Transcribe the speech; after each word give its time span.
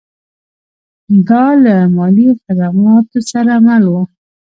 دا 1.27 1.45
له 1.63 1.75
مالي 1.95 2.29
خدماتو 2.43 3.19
سره 3.31 3.53
مل 3.65 3.83
و 3.91 3.95